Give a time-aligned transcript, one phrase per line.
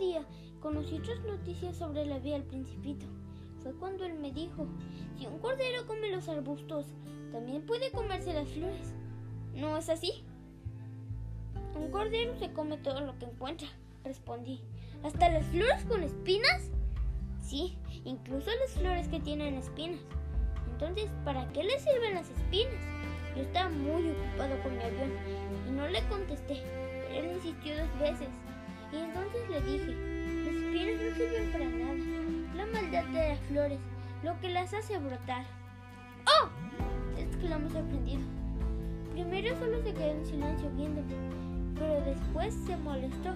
[0.00, 0.24] día
[0.60, 3.06] conocí otras noticias sobre la vida del principito.
[3.62, 4.66] Fue cuando él me dijo,
[5.16, 6.86] si un cordero come los arbustos,
[7.30, 8.94] también puede comerse las flores.
[9.54, 10.24] ¿No es así?
[11.76, 13.68] Un cordero se come todo lo que encuentra,
[14.02, 14.60] respondí.
[15.04, 16.70] ¿Hasta las flores con espinas?
[17.38, 20.00] Sí, incluso las flores que tienen espinas.
[20.72, 22.82] Entonces, ¿para qué le sirven las espinas?
[23.36, 25.12] Yo estaba muy ocupado con mi avión
[25.68, 28.28] y no le contesté, pero él insistió dos veces.
[28.92, 29.94] Y entonces le dije,
[30.44, 31.90] las espinas no sirven para nada.
[32.56, 33.78] La maldad de las flores,
[34.22, 35.44] lo que las hace brotar.
[36.26, 36.48] ¡Oh!
[37.18, 38.20] exclamó sorprendido.
[39.12, 41.14] Primero solo se quedó en silencio viéndome,
[41.74, 43.34] pero después se molestó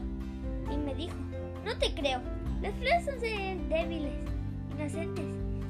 [0.73, 1.17] y me dijo,
[1.65, 2.21] no te creo,
[2.63, 4.13] las flores son débiles,
[4.73, 5.27] inocentes,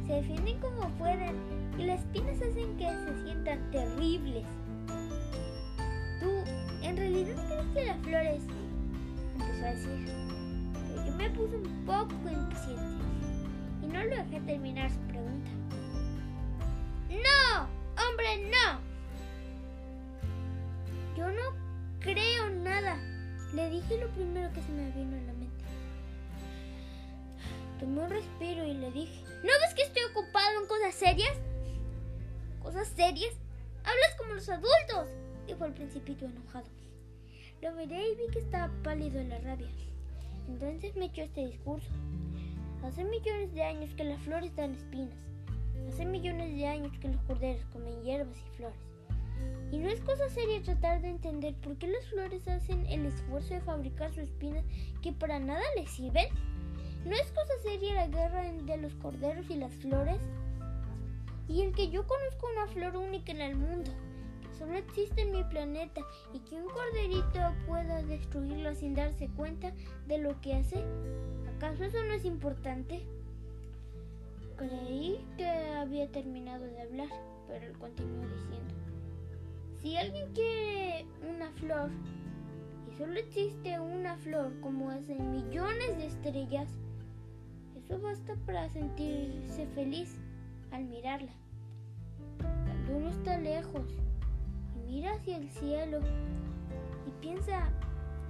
[0.06, 1.36] se defienden como pueden
[1.78, 4.44] y las espinas hacen que se sientan terribles.
[6.20, 6.30] Tú,
[6.82, 8.42] ¿en realidad crees que las flores?
[9.64, 10.06] Decir,
[11.06, 13.02] yo me puse un poco impaciente
[13.82, 15.50] y no lo dejé terminar su pregunta.
[17.08, 17.66] ¡No!
[18.06, 18.78] ¡Hombre, no!
[21.16, 21.56] Yo no
[21.98, 22.98] creo nada.
[23.54, 25.64] Le dije lo primero que se me vino a la mente.
[27.80, 31.36] Tomé un respiro y le dije, ¿no ves que estoy ocupado en cosas serias?
[32.62, 33.32] ¿Cosas serias?
[33.82, 35.08] Hablas como los adultos,
[35.46, 36.66] dijo el principito enojado.
[37.64, 39.70] Lo miré y vi que estaba pálido en la rabia.
[40.48, 41.88] Entonces me echó este discurso.
[42.82, 45.16] Hace millones de años que las flores dan espinas.
[45.88, 48.76] Hace millones de años que los corderos comen hierbas y flores.
[49.72, 53.54] Y no es cosa seria tratar de entender por qué las flores hacen el esfuerzo
[53.54, 54.66] de fabricar sus espinas
[55.00, 56.26] que para nada les sirven.
[57.06, 60.20] ¿No es cosa seria la guerra de los corderos y las flores?
[61.48, 63.90] Y el que yo conozco una flor única en el mundo,
[64.58, 66.00] solo existe en mi planeta
[66.32, 69.72] y que un corderito pueda destruirla sin darse cuenta
[70.06, 70.82] de lo que hace,
[71.56, 73.06] ¿acaso eso no es importante?
[74.56, 77.08] Creí que había terminado de hablar,
[77.48, 78.74] pero él continuó diciendo.
[79.82, 81.90] Si alguien quiere una flor
[82.88, 86.68] y solo existe una flor como hacen millones de estrellas,
[87.76, 90.16] eso basta para sentirse feliz
[90.70, 91.32] al mirarla.
[92.38, 93.84] Cuando uno está lejos
[94.86, 96.00] mira hacia el cielo
[97.06, 97.70] y piensa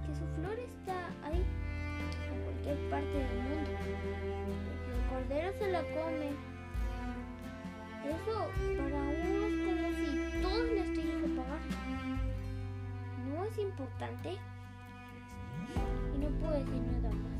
[0.05, 1.43] que su flor está ahí,
[2.31, 3.71] en cualquier parte del mundo,
[4.93, 6.29] el cordero se la come,
[8.05, 8.35] eso
[8.77, 10.07] para uno es como si
[10.41, 12.19] todos la estuvieran apagaran.
[13.27, 14.29] ¿No es importante?
[16.13, 17.35] Y no puedo decir nada más.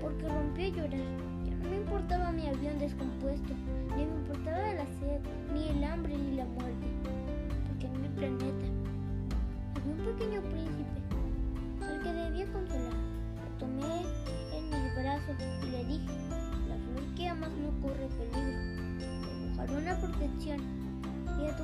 [0.00, 1.08] Porque rompí a llorar.
[1.44, 3.52] Ya no me importaba mi avión descompuesto,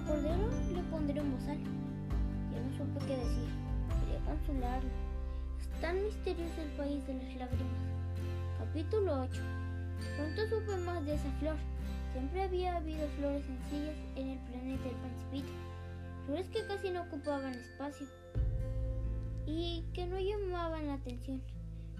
[0.06, 1.58] cordero le pondré un bozal.
[1.58, 3.48] Yo no supe qué decir,
[4.00, 4.90] quería consolarlo.
[5.60, 7.82] Es tan misterioso el país de las lágrimas.
[8.58, 9.41] Capítulo 8.
[10.16, 11.56] Pronto supe más de esa flor.
[12.12, 15.52] Siempre había habido flores sencillas en el planeta del Principito.
[16.26, 18.06] Flores que casi no ocupaban espacio
[19.46, 21.42] y que no llamaban la atención.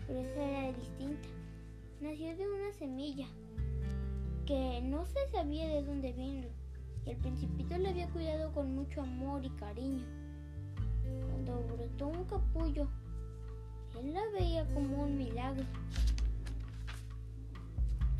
[0.07, 1.29] Pero esa era distinta.
[2.01, 3.27] Nació de una semilla
[4.47, 6.62] que no se sabía de dónde vino
[7.05, 10.05] y el principito le había cuidado con mucho amor y cariño.
[11.31, 12.89] Cuando brotó un capullo,
[14.01, 15.65] él la veía como un milagro.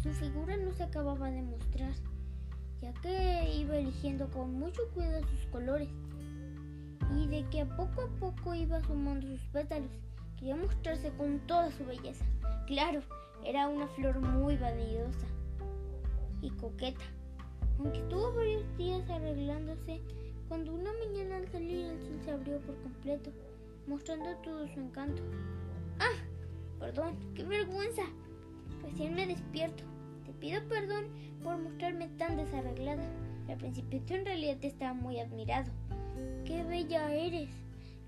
[0.03, 1.93] Su figura no se acababa de mostrar,
[2.81, 5.89] ya que iba eligiendo con mucho cuidado sus colores
[7.17, 9.91] y de que a poco a poco iba sumando sus pétalos.
[10.37, 12.25] Quería mostrarse con toda su belleza.
[12.67, 13.01] Claro,
[13.45, 15.27] era una flor muy vanidosa
[16.41, 17.05] y coqueta,
[17.79, 20.01] aunque estuvo varios días arreglándose,
[20.49, 23.31] cuando una mañana al salir el sol se abrió por completo,
[23.87, 25.23] mostrando todo su encanto.
[25.99, 26.19] ¡Ah!
[26.79, 28.03] Perdón, qué vergüenza.
[28.83, 29.85] Recién me despierto.
[30.27, 31.07] Te pido perdón
[31.43, 33.05] por mostrarme tan desarreglada.
[33.49, 35.71] Al principito en realidad estaba muy admirado.
[36.45, 37.51] ¡Qué bella eres!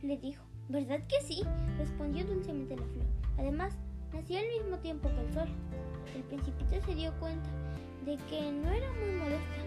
[0.03, 0.45] le dijo.
[0.69, 1.43] ¿Verdad que sí?
[1.79, 3.07] respondió dulcemente la flor.
[3.39, 3.75] Además,
[4.13, 5.49] nací al mismo tiempo que el sol.
[6.15, 7.49] El principito se dio cuenta
[8.05, 9.63] de que no era muy modesta,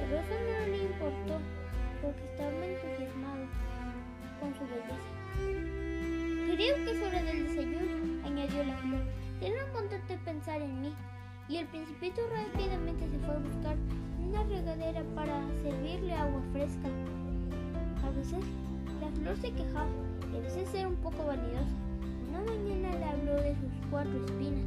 [0.00, 1.38] pero eso no le importó
[2.00, 3.44] porque estaba entusiasmado
[4.40, 5.12] con su belleza.
[6.56, 9.02] Creo que es hora del desayuno, añadió la flor.
[9.40, 10.94] Ten la bondad de pensar en mí.
[11.48, 13.76] Y el principito rápidamente se fue a buscar
[14.18, 16.88] una regadera para servirle agua fresca.
[18.04, 18.44] A veces
[19.00, 19.88] la flor se quejaba
[20.34, 21.76] a veces era un poco vanidosa.
[22.30, 23.12] Una mañana la
[23.90, 24.64] cuatro espinas.